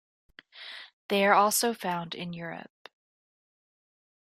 [1.09, 2.89] They are also found in Europe.